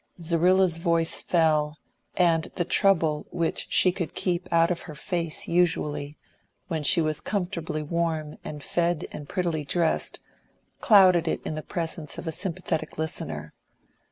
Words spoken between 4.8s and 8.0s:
her face usually, when she was comfortably